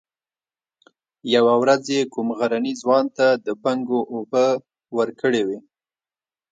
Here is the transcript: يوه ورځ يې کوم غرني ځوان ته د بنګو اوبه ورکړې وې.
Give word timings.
يوه 1.35 1.53
ورځ 1.61 1.83
يې 1.95 2.01
کوم 2.13 2.27
غرني 2.37 2.73
ځوان 2.81 3.05
ته 3.17 3.27
د 3.45 3.47
بنګو 3.63 3.99
اوبه 4.13 4.45
ورکړې 4.97 5.41
وې. 5.47 5.59